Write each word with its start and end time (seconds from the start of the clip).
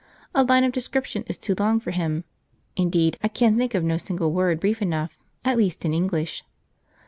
A 0.33 0.43
line 0.43 0.63
of 0.63 0.71
description 0.71 1.23
is 1.27 1.37
too 1.37 1.53
long 1.59 1.79
for 1.79 1.91
him. 1.91 2.23
Indeed, 2.75 3.19
I 3.21 3.27
can 3.27 3.55
think 3.55 3.75
of 3.75 3.83
no 3.83 3.97
single 3.97 4.31
word 4.33 4.59
brief 4.59 4.81
enough, 4.81 5.15
at 5.45 5.57
least 5.57 5.85
in 5.85 5.93
English. 5.93 6.43